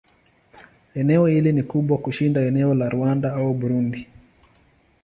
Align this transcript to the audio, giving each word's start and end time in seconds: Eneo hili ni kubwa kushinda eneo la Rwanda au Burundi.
Eneo 0.95 1.27
hili 1.27 1.53
ni 1.53 1.63
kubwa 1.63 1.97
kushinda 1.97 2.41
eneo 2.41 2.73
la 2.75 2.89
Rwanda 2.89 3.33
au 3.33 3.53
Burundi. 3.53 4.07